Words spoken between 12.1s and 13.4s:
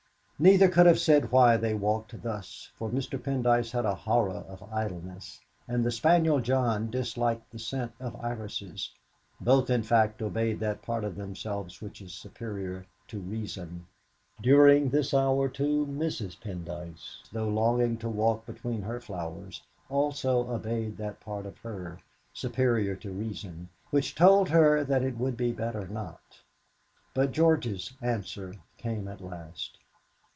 superior to